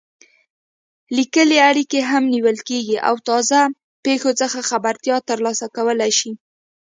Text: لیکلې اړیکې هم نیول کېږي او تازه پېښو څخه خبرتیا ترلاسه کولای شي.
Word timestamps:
لیکلې 1.17 1.57
اړیکې 1.69 1.99
هم 2.09 2.23
نیول 2.33 2.57
کېږي 2.67 2.97
او 3.07 3.15
تازه 3.27 3.59
پېښو 4.05 4.31
څخه 4.41 4.59
خبرتیا 4.69 5.17
ترلاسه 5.29 5.65
کولای 5.75 6.11
شي. 6.19 6.31